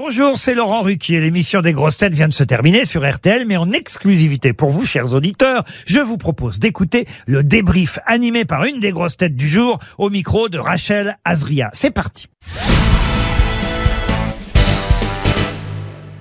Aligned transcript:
Bonjour, 0.00 0.38
c'est 0.38 0.54
Laurent 0.54 0.82
Ruquier. 0.82 1.20
L'émission 1.20 1.60
des 1.60 1.72
grosses 1.72 1.96
têtes 1.96 2.14
vient 2.14 2.28
de 2.28 2.32
se 2.32 2.44
terminer 2.44 2.84
sur 2.84 3.04
RTL, 3.04 3.44
mais 3.48 3.56
en 3.56 3.72
exclusivité 3.72 4.52
pour 4.52 4.70
vous, 4.70 4.86
chers 4.86 5.12
auditeurs, 5.12 5.64
je 5.86 5.98
vous 5.98 6.16
propose 6.16 6.60
d'écouter 6.60 7.08
le 7.26 7.42
débrief 7.42 7.98
animé 8.06 8.44
par 8.44 8.62
une 8.62 8.78
des 8.78 8.92
grosses 8.92 9.16
têtes 9.16 9.34
du 9.34 9.48
jour 9.48 9.80
au 9.98 10.08
micro 10.08 10.48
de 10.48 10.56
Rachel 10.56 11.18
Azria. 11.24 11.70
C'est 11.72 11.90
parti. 11.90 12.28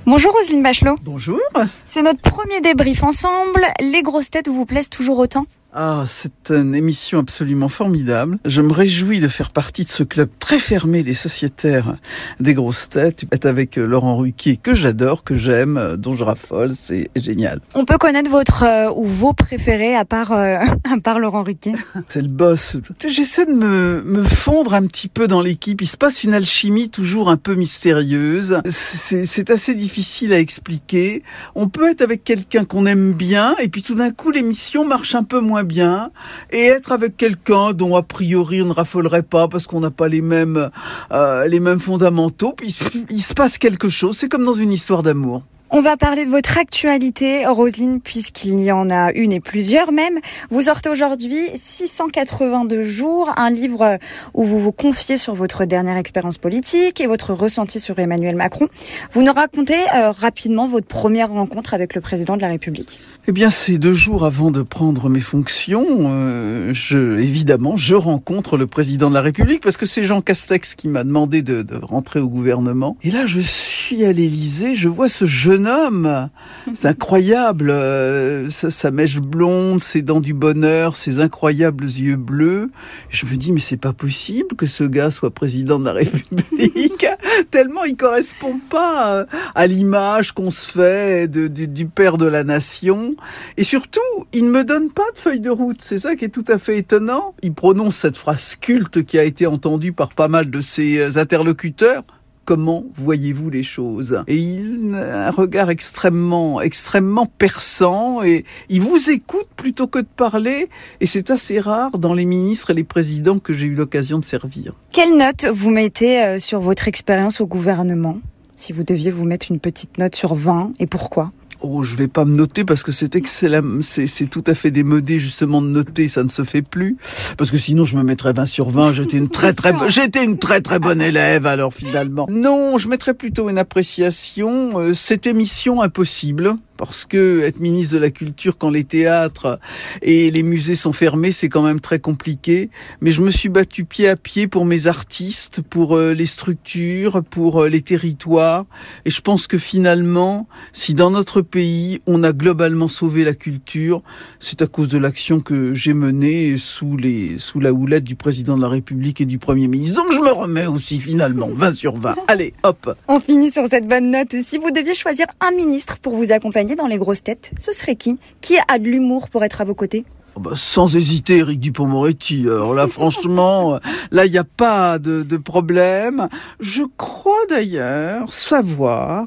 Bonjour 0.07 0.33
Roselyne 0.33 0.63
Bachelot. 0.63 0.95
Bonjour. 1.03 1.39
C'est 1.85 2.01
notre 2.01 2.21
premier 2.21 2.61
débrief 2.61 3.03
ensemble. 3.03 3.63
Les 3.79 4.01
grosses 4.01 4.31
têtes 4.31 4.47
vous 4.47 4.65
plaisent 4.65 4.89
toujours 4.89 5.19
autant? 5.19 5.45
Ah, 5.79 6.05
c'est 6.07 6.49
une 6.49 6.73
émission 6.73 7.19
absolument 7.19 7.69
formidable. 7.69 8.39
Je 8.45 8.63
me 8.63 8.73
réjouis 8.73 9.19
de 9.19 9.27
faire 9.27 9.51
partie 9.51 9.83
de 9.83 9.89
ce 9.89 10.01
club 10.01 10.27
très 10.39 10.57
fermé 10.57 11.03
des 11.03 11.13
sociétaires 11.13 11.97
des 12.39 12.55
grosses 12.55 12.89
têtes. 12.89 13.25
Être 13.31 13.45
avec 13.45 13.77
euh, 13.77 13.85
Laurent 13.85 14.17
Ruquier, 14.17 14.57
que 14.57 14.73
j'adore, 14.73 15.23
que 15.23 15.35
j'aime, 15.35 15.77
euh, 15.77 15.95
dont 15.95 16.15
je 16.15 16.23
raffole, 16.23 16.73
c'est 16.73 17.11
génial. 17.15 17.59
On 17.75 17.85
peut 17.85 17.99
connaître 17.99 18.27
votre 18.27 18.63
euh, 18.63 18.89
ou 18.95 19.05
vos 19.05 19.33
préférés 19.33 19.95
à 19.95 20.03
part, 20.03 20.31
euh, 20.31 20.55
à 20.83 20.99
part 20.99 21.19
Laurent 21.19 21.43
Ruquier. 21.43 21.75
C'est 22.07 22.23
le 22.23 22.27
boss. 22.27 22.77
J'essaie 23.07 23.45
de 23.45 23.53
me, 23.53 24.01
me 24.03 24.23
fondre 24.23 24.73
un 24.73 24.87
petit 24.87 25.09
peu 25.09 25.27
dans 25.27 25.41
l'équipe. 25.41 25.79
Il 25.83 25.87
se 25.87 25.97
passe 25.97 26.23
une 26.23 26.33
alchimie 26.33 26.89
toujours 26.89 27.29
un 27.29 27.37
peu 27.37 27.53
mystérieuse. 27.53 28.61
C'est 28.65 29.27
c'est 29.27 29.51
assez 29.51 29.75
difficile 29.75 30.33
à 30.33 30.39
expliquer. 30.39 31.21
On 31.53 31.69
peut 31.69 31.91
être 31.91 32.01
avec 32.01 32.23
quelqu'un 32.23 32.65
qu'on 32.65 32.87
aime 32.87 33.13
bien 33.13 33.55
et 33.61 33.67
puis 33.69 33.83
tout 33.83 33.93
d'un 33.93 34.09
coup 34.09 34.31
l'émission 34.31 34.83
marche 34.83 35.13
un 35.13 35.23
peu 35.23 35.39
moins 35.39 35.66
bien 35.67 36.11
et 36.51 36.65
être 36.65 36.91
avec 36.91 37.17
quelqu'un 37.17 37.73
dont 37.73 37.95
a 37.95 38.01
priori 38.01 38.61
on 38.61 38.67
ne 38.67 38.73
raffolerait 38.73 39.23
pas 39.23 39.47
parce 39.47 39.67
qu'on 39.67 39.81
n'a 39.81 39.91
pas 39.91 40.07
les 40.07 40.21
mêmes 40.21 40.69
euh, 41.11 41.45
les 41.45 41.59
mêmes 41.59 41.79
fondamentaux. 41.79 42.53
Puis 42.53 42.75
il 43.09 43.21
se 43.21 43.33
passe 43.33 43.57
quelque 43.57 43.89
chose. 43.89 44.17
C'est 44.17 44.29
comme 44.29 44.45
dans 44.45 44.53
une 44.53 44.71
histoire 44.71 45.03
d'amour. 45.03 45.43
On 45.69 45.81
va 45.81 45.97
parler 45.97 46.25
de 46.25 46.31
votre 46.31 46.57
actualité, 46.57 47.45
Roselyne, 47.45 47.99
puisqu'il 47.99 48.61
y 48.61 48.71
en 48.71 48.89
a 48.89 49.11
une 49.11 49.33
et 49.33 49.41
plusieurs 49.41 49.91
même. 49.91 50.19
Vous 50.49 50.61
sortez 50.61 50.87
aujourd'hui 50.87 51.41
682 51.55 52.83
jours, 52.83 53.33
un 53.35 53.49
livre 53.49 53.97
où 54.33 54.45
vous 54.45 54.59
vous 54.59 54.71
confiez 54.71 55.17
sur 55.17 55.35
votre 55.35 55.65
dernière 55.65 55.97
expérience 55.97 56.37
politique 56.37 57.01
et 57.01 57.07
votre 57.07 57.33
ressenti 57.33 57.81
sur 57.81 57.99
Emmanuel 57.99 58.37
Macron. 58.37 58.69
Vous 59.11 59.23
nous 59.23 59.33
racontez 59.33 59.81
euh, 59.93 60.11
rapidement 60.11 60.67
votre 60.67 60.87
première 60.87 61.31
rencontre 61.31 61.73
avec 61.73 61.95
le 61.95 62.01
président 62.01 62.37
de 62.37 62.41
la 62.41 62.47
République. 62.47 63.01
Eh 63.29 63.33
bien, 63.33 63.49
c'est 63.49 63.77
deux 63.77 63.93
jours 63.93 64.23
avant 64.23 64.51
de 64.51 64.61
prendre 64.61 65.09
mes 65.09 65.19
fonctions. 65.19 65.85
euh, 66.13 66.71
je, 66.71 67.17
évidemment, 67.19 67.75
je 67.75 67.93
rencontre 67.93 68.55
le 68.55 68.67
président 68.67 69.09
de 69.09 69.13
la 69.15 69.19
République 69.21 69.61
parce 69.61 69.75
que 69.75 69.85
c'est 69.85 70.05
Jean 70.05 70.21
Castex 70.21 70.75
qui 70.75 70.87
m'a 70.87 71.03
demandé 71.03 71.41
de, 71.41 71.61
de 71.61 71.75
rentrer 71.75 72.21
au 72.21 72.29
gouvernement. 72.29 72.95
Et 73.03 73.11
là, 73.11 73.25
je 73.25 73.41
suis 73.41 74.05
à 74.05 74.13
l'Élysée, 74.13 74.75
je 74.75 74.87
vois 74.87 75.09
ce 75.09 75.25
jeune 75.25 75.67
homme. 75.67 76.29
C'est 76.73 76.87
incroyable. 76.87 77.69
euh, 77.69 78.49
sa, 78.49 78.71
sa 78.71 78.91
mèche 78.91 79.19
blonde, 79.19 79.81
ses 79.83 80.01
dents 80.01 80.21
du 80.21 80.33
bonheur, 80.33 80.95
ses 80.95 81.19
incroyables 81.19 81.83
yeux 81.83 82.15
bleus. 82.15 82.71
Je 83.09 83.25
me 83.25 83.35
dis, 83.35 83.51
mais 83.51 83.59
c'est 83.59 83.75
pas 83.75 83.91
possible 83.91 84.55
que 84.55 84.67
ce 84.67 84.85
gars 84.85 85.11
soit 85.11 85.31
président 85.31 85.79
de 85.79 85.85
la 85.85 85.91
République. 85.93 87.05
Tellement 87.51 87.83
il 87.83 87.97
correspond 87.97 88.57
pas 88.69 89.25
à 89.53 89.67
l'image 89.67 90.31
qu'on 90.31 90.49
se 90.49 90.71
fait 90.71 91.27
de- 91.29 91.47
du, 91.49 91.67
du 91.67 91.87
père 91.87 92.17
de 92.17 92.25
la 92.25 92.45
nation. 92.45 93.15
Et 93.57 93.63
surtout, 93.63 93.99
il 94.33 94.45
ne 94.45 94.51
me 94.51 94.63
donne 94.63 94.91
pas 94.91 95.09
de 95.13 95.17
feuille 95.17 95.39
de 95.39 95.49
route. 95.49 95.79
C'est 95.81 95.99
ça 95.99 96.15
qui 96.15 96.25
est 96.25 96.29
tout 96.29 96.45
à 96.47 96.57
fait 96.57 96.77
étonnant. 96.77 97.35
Il 97.43 97.53
prononce 97.53 97.97
cette 97.97 98.17
phrase 98.17 98.55
culte 98.55 99.03
qui 99.03 99.17
a 99.19 99.23
été 99.23 99.47
entendue 99.47 99.93
par 99.93 100.13
pas 100.13 100.27
mal 100.27 100.49
de 100.49 100.61
ses 100.61 100.99
euh, 100.99 101.17
interlocuteurs. 101.17 102.03
Comment 102.45 102.85
voyez-vous 102.95 103.49
les 103.49 103.63
choses? 103.63 104.23
Et 104.27 104.37
il 104.37 104.95
a 104.95 105.27
un 105.27 105.31
regard 105.31 105.69
extrêmement, 105.69 106.61
extrêmement 106.61 107.25
perçant 107.25 108.23
et 108.23 108.45
il 108.69 108.79
vous 108.79 109.09
écoute 109.09 109.47
plutôt 109.57 109.87
que 109.87 109.99
de 109.99 110.07
parler. 110.07 110.69
Et 111.01 111.07
c'est 111.07 111.29
assez 111.29 111.59
rare 111.59 111.97
dans 111.97 112.13
les 112.13 112.23
ministres 112.23 112.69
et 112.69 112.73
les 112.73 112.85
présidents 112.85 113.39
que 113.39 113.51
j'ai 113.51 113.65
eu 113.65 113.75
l'occasion 113.75 114.17
de 114.17 114.23
servir. 114.23 114.73
Quelle 114.93 115.17
note 115.17 115.45
vous 115.51 115.71
mettez 115.71 116.23
euh, 116.23 116.39
sur 116.39 116.61
votre 116.61 116.87
expérience 116.87 117.41
au 117.41 117.47
gouvernement? 117.47 118.19
Si 118.55 118.71
vous 118.71 118.83
deviez 118.83 119.11
vous 119.11 119.25
mettre 119.25 119.51
une 119.51 119.59
petite 119.59 119.97
note 119.97 120.15
sur 120.15 120.33
20, 120.33 120.71
et 120.79 120.87
pourquoi? 120.87 121.33
Oh, 121.61 121.83
je 121.83 121.95
vais 121.95 122.07
pas 122.07 122.25
me 122.25 122.35
noter 122.35 122.65
parce 122.65 122.83
que 122.83 122.91
c'est 122.91 123.15
excellent, 123.15 123.81
c'est, 123.81 124.07
tout 124.29 124.43
à 124.47 124.53
fait 124.53 124.71
démodé 124.71 125.19
justement 125.19 125.61
de 125.61 125.67
noter, 125.67 126.07
ça 126.07 126.23
ne 126.23 126.29
se 126.29 126.43
fait 126.43 126.61
plus. 126.61 126.97
Parce 127.37 127.51
que 127.51 127.57
sinon 127.57 127.85
je 127.85 127.97
me 127.97 128.03
mettrais 128.03 128.33
20 128.33 128.45
sur 128.45 128.69
20, 128.69 128.93
j'étais 128.93 129.17
une 129.17 129.29
très 129.37 129.53
très, 129.53 129.73
j'étais 129.89 130.23
une 130.23 130.37
très 130.37 130.61
très 130.61 130.79
bonne 130.79 131.01
élève 131.01 131.45
alors 131.45 131.73
finalement. 131.73 132.27
Non, 132.29 132.77
je 132.77 132.87
mettrais 132.87 133.13
plutôt 133.13 133.49
une 133.49 133.57
appréciation, 133.57 134.79
euh, 134.79 134.93
cette 134.93 135.25
émission 135.25 135.81
impossible. 135.81 136.55
Parce 136.77 137.05
que 137.05 137.41
être 137.41 137.59
ministre 137.59 137.95
de 137.95 137.99
la 137.99 138.11
Culture 138.11 138.57
quand 138.57 138.69
les 138.69 138.83
théâtres 138.83 139.59
et 140.01 140.31
les 140.31 140.43
musées 140.43 140.75
sont 140.75 140.93
fermés, 140.93 141.31
c'est 141.31 141.49
quand 141.49 141.63
même 141.63 141.79
très 141.79 141.99
compliqué. 141.99 142.69
Mais 143.01 143.11
je 143.11 143.21
me 143.21 143.31
suis 143.31 143.49
battu 143.49 143.85
pied 143.85 144.07
à 144.07 144.15
pied 144.15 144.47
pour 144.47 144.65
mes 144.65 144.87
artistes, 144.87 145.61
pour 145.61 145.97
euh, 145.97 146.13
les 146.13 146.25
structures, 146.25 147.23
pour 147.23 147.63
euh, 147.63 147.69
les 147.69 147.81
territoires. 147.81 148.65
Et 149.05 149.11
je 149.11 149.21
pense 149.21 149.47
que 149.47 149.57
finalement, 149.57 150.47
si 150.71 150.93
dans 150.93 151.11
notre 151.11 151.41
pays, 151.41 152.01
on 152.05 152.23
a 152.23 152.31
globalement 152.31 152.87
sauvé 152.87 153.23
la 153.23 153.33
culture, 153.33 154.03
c'est 154.39 154.61
à 154.61 154.67
cause 154.67 154.89
de 154.89 154.97
l'action 154.97 155.39
que 155.39 155.73
j'ai 155.73 155.93
menée 155.93 156.57
sous 156.57 156.97
les, 156.97 157.37
sous 157.37 157.59
la 157.59 157.73
houlette 157.73 158.03
du 158.03 158.15
président 158.15 158.55
de 158.55 158.61
la 158.61 158.69
République 158.69 159.21
et 159.21 159.25
du 159.25 159.39
premier 159.39 159.67
ministre. 159.67 160.03
Donc 160.03 160.11
je 160.11 160.19
me 160.19 160.31
remets 160.31 160.67
aussi 160.67 160.99
finalement 160.99 161.49
20 161.51 161.73
sur 161.73 161.97
20. 161.97 162.15
Allez, 162.27 162.53
hop. 162.63 162.95
On 163.07 163.19
finit 163.19 163.51
sur 163.51 163.67
cette 163.67 163.87
bonne 163.87 164.11
note. 164.11 164.33
Si 164.41 164.57
vous 164.57 164.71
deviez 164.71 164.95
choisir 164.95 165.27
un 165.41 165.51
ministre 165.51 165.97
pour 165.97 166.15
vous 166.15 166.31
accompagner 166.31 166.66
dans 166.75 166.87
les 166.87 166.97
grosses 166.97 167.23
têtes, 167.23 167.51
ce 167.59 167.71
serait 167.71 167.95
qui? 167.95 168.17
Qui 168.41 168.57
a 168.67 168.79
de 168.79 168.85
l'humour 168.85 169.29
pour 169.29 169.43
être 169.43 169.61
à 169.61 169.63
vos 169.63 169.75
côtés? 169.75 170.05
Oh 170.35 170.39
bah, 170.39 170.51
sans 170.55 170.95
hésiter, 170.95 171.37
Eric 171.37 171.59
Dupont-Moretti. 171.59 172.43
Alors 172.45 172.75
là, 172.75 172.85
franchement, 172.87 173.79
là, 174.11 174.25
il 174.25 174.31
n'y 174.31 174.37
a 174.37 174.43
pas 174.43 174.99
de, 174.99 175.23
de 175.23 175.37
problème. 175.37 176.27
Je 176.59 176.83
crois 176.95 177.45
d'ailleurs 177.49 178.31
savoir 178.31 179.25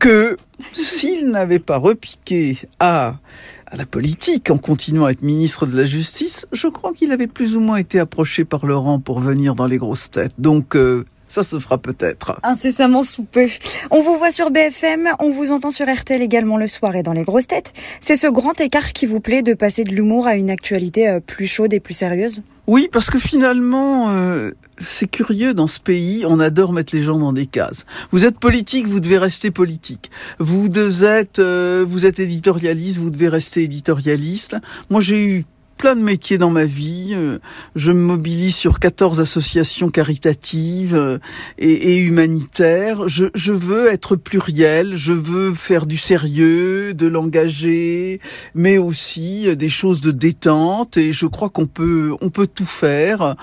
que 0.00 0.36
s'il 0.72 1.28
n'avait 1.30 1.60
pas 1.60 1.76
repiqué 1.76 2.58
à, 2.80 3.18
à 3.66 3.76
la 3.76 3.86
politique 3.86 4.50
en 4.50 4.58
continuant 4.58 5.04
à 5.04 5.12
être 5.12 5.22
ministre 5.22 5.66
de 5.66 5.76
la 5.76 5.84
Justice, 5.84 6.46
je 6.52 6.66
crois 6.66 6.92
qu'il 6.92 7.12
avait 7.12 7.26
plus 7.28 7.54
ou 7.56 7.60
moins 7.60 7.76
été 7.76 8.00
approché 8.00 8.44
par 8.44 8.66
Laurent 8.66 8.98
pour 8.98 9.20
venir 9.20 9.54
dans 9.54 9.66
les 9.66 9.78
grosses 9.78 10.10
têtes. 10.10 10.34
Donc, 10.38 10.74
euh, 10.74 11.04
ça 11.34 11.42
se 11.42 11.58
fera 11.58 11.78
peut-être. 11.78 12.38
Incessamment 12.44 13.02
sous 13.02 13.24
peu. 13.24 13.48
On 13.90 14.02
vous 14.02 14.16
voit 14.16 14.30
sur 14.30 14.50
BFM, 14.50 15.08
on 15.18 15.30
vous 15.30 15.50
entend 15.50 15.72
sur 15.72 15.92
RTL 15.92 16.22
également 16.22 16.56
le 16.56 16.68
soir 16.68 16.94
et 16.94 17.02
dans 17.02 17.12
les 17.12 17.24
grosses 17.24 17.48
têtes. 17.48 17.72
C'est 18.00 18.16
ce 18.16 18.28
grand 18.28 18.60
écart 18.60 18.92
qui 18.92 19.06
vous 19.06 19.20
plaît 19.20 19.42
de 19.42 19.54
passer 19.54 19.82
de 19.82 19.90
l'humour 19.90 20.28
à 20.28 20.36
une 20.36 20.50
actualité 20.50 21.08
euh, 21.08 21.20
plus 21.20 21.46
chaude 21.46 21.74
et 21.74 21.80
plus 21.80 21.94
sérieuse? 21.94 22.42
Oui, 22.66 22.88
parce 22.90 23.10
que 23.10 23.18
finalement, 23.18 24.10
euh, 24.10 24.52
c'est 24.80 25.10
curieux 25.10 25.52
dans 25.52 25.66
ce 25.66 25.80
pays, 25.80 26.24
on 26.26 26.40
adore 26.40 26.72
mettre 26.72 26.94
les 26.96 27.02
gens 27.02 27.18
dans 27.18 27.32
des 27.32 27.46
cases. 27.46 27.84
Vous 28.10 28.24
êtes 28.24 28.38
politique, 28.38 28.86
vous 28.86 29.00
devez 29.00 29.18
rester 29.18 29.50
politique. 29.50 30.10
Vous 30.38 30.68
deux 30.68 31.04
êtes, 31.04 31.40
euh, 31.40 31.84
vous 31.86 32.06
êtes 32.06 32.20
éditorialiste, 32.20 32.98
vous 32.98 33.10
devez 33.10 33.28
rester 33.28 33.64
éditorialiste. 33.64 34.56
Moi, 34.88 35.02
j'ai 35.02 35.22
eu 35.22 35.44
plein 35.84 35.96
de 35.96 36.00
métiers 36.00 36.38
dans 36.38 36.48
ma 36.48 36.64
vie. 36.64 37.10
euh, 37.12 37.38
Je 37.76 37.92
me 37.92 38.00
mobilise 38.00 38.56
sur 38.56 38.78
14 38.78 39.20
associations 39.20 39.90
caritatives 39.90 40.94
euh, 40.96 41.18
et, 41.58 41.72
et 41.92 41.96
humanitaires. 41.98 43.06
Je, 43.06 43.26
je 43.34 43.52
veux 43.52 43.88
être 43.92 44.16
pluriel, 44.16 44.96
je 44.96 45.12
veux 45.12 45.52
faire 45.52 45.84
du 45.84 45.98
sérieux, 45.98 46.94
de 46.94 47.06
l'engagé, 47.06 48.18
mais 48.54 48.78
aussi 48.78 49.46
euh, 49.46 49.56
des 49.56 49.68
choses 49.68 50.00
de 50.00 50.10
détente. 50.10 50.96
Et 50.96 51.12
je 51.12 51.26
crois 51.26 51.50
qu'on 51.50 51.66
peut, 51.66 52.14
on 52.22 52.30
peut 52.30 52.46
tout 52.46 52.64
faire. 52.64 53.36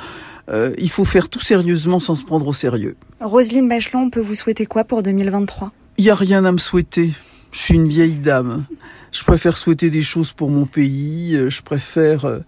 Euh, 0.49 0.73
il 0.79 0.89
faut 0.89 1.05
faire 1.05 1.29
tout 1.29 1.41
sérieusement 1.41 1.99
sans 1.99 2.15
se 2.15 2.23
prendre 2.23 2.47
au 2.47 2.53
sérieux. 2.53 2.95
Roselyne 3.19 3.69
Bachelot, 3.69 3.99
on 3.99 4.09
peut 4.09 4.19
vous 4.19 4.33
souhaiter 4.33 4.65
quoi 4.65 4.83
pour 4.83 5.03
2023 5.03 5.71
Il 5.99 6.05
y 6.05 6.09
a 6.09 6.15
rien 6.15 6.43
à 6.43 6.51
me 6.51 6.57
souhaiter. 6.57 7.11
Je 7.51 7.59
suis 7.59 7.73
une 7.75 7.87
vieille 7.87 8.15
dame. 8.15 8.65
Je 9.11 9.23
préfère 9.23 9.57
souhaiter 9.57 9.89
des 9.89 10.03
choses 10.03 10.31
pour 10.31 10.49
mon 10.49 10.65
pays. 10.65 11.35
Euh, 11.35 11.49
Je 11.49 11.61
préfère 11.61 12.25
euh, 12.25 12.39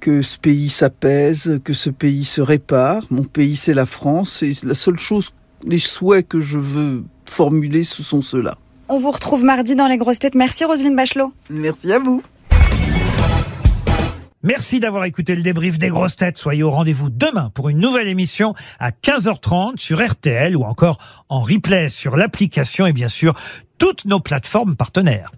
que 0.00 0.22
ce 0.22 0.38
pays 0.38 0.70
s'apaise, 0.70 1.60
que 1.64 1.74
ce 1.74 1.90
pays 1.90 2.24
se 2.24 2.40
répare. 2.40 3.04
Mon 3.10 3.24
pays, 3.24 3.56
c'est 3.56 3.74
la 3.74 3.86
France. 3.86 4.42
Et 4.42 4.52
la 4.62 4.74
seule 4.74 4.98
chose, 4.98 5.34
les 5.66 5.78
souhaits 5.78 6.26
que 6.26 6.40
je 6.40 6.58
veux 6.58 7.04
formuler, 7.26 7.84
ce 7.84 8.02
sont 8.02 8.22
ceux-là. 8.22 8.56
On 8.88 8.98
vous 8.98 9.10
retrouve 9.10 9.44
mardi 9.44 9.74
dans 9.74 9.86
les 9.86 9.98
grosses 9.98 10.18
têtes. 10.18 10.34
Merci 10.34 10.64
Roselyne 10.64 10.96
Bachelot. 10.96 11.32
Merci 11.50 11.92
à 11.92 11.98
vous. 11.98 12.22
Merci 14.44 14.78
d'avoir 14.78 15.04
écouté 15.04 15.34
le 15.34 15.42
débrief 15.42 15.78
des 15.78 15.88
grosses 15.88 16.16
têtes. 16.16 16.38
Soyez 16.38 16.62
au 16.62 16.70
rendez-vous 16.70 17.10
demain 17.10 17.50
pour 17.52 17.68
une 17.68 17.78
nouvelle 17.78 18.06
émission 18.06 18.54
à 18.78 18.90
15h30 18.92 19.78
sur 19.78 20.02
RTL 20.02 20.56
ou 20.56 20.62
encore 20.62 20.98
en 21.28 21.40
replay 21.40 21.88
sur 21.88 22.16
l'application 22.16 22.86
et 22.86 22.92
bien 22.92 23.08
sûr 23.08 23.34
toutes 23.78 24.04
nos 24.04 24.20
plateformes 24.20 24.76
partenaires. 24.76 25.32